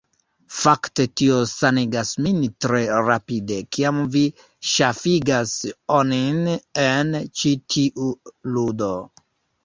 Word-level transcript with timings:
Fakte 0.57 1.03
tio 1.19 1.35
sanigas 1.49 2.13
min 2.27 2.37
tre 2.65 2.79
rapide 3.07 3.57
kiam 3.77 3.99
vi 4.15 4.23
ŝafigas 4.69 5.53
onin 5.99 6.41
en 6.85 7.13
ĉi 7.43 7.53
tiu 7.75 8.09
ludo. 8.57 8.89